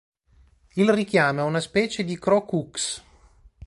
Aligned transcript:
Il 0.73 0.89
richiamo 0.91 1.41
è 1.41 1.43
una 1.43 1.59
specie 1.59 2.03
di 2.03 2.17
"cro 2.17 2.43
ku-ks". 2.43 3.03